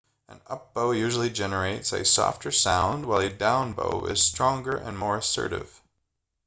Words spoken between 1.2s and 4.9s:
generates a softer sound while a down-bow is stronger